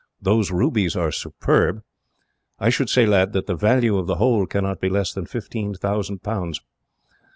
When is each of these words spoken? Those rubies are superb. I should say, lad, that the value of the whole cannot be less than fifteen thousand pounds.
Those 0.19 0.49
rubies 0.49 0.95
are 0.95 1.11
superb. 1.11 1.83
I 2.59 2.71
should 2.71 2.89
say, 2.89 3.05
lad, 3.05 3.33
that 3.33 3.45
the 3.45 3.53
value 3.55 3.99
of 3.99 4.07
the 4.07 4.15
whole 4.15 4.47
cannot 4.47 4.81
be 4.81 4.89
less 4.89 5.13
than 5.13 5.27
fifteen 5.27 5.75
thousand 5.75 6.23
pounds. 6.23 6.59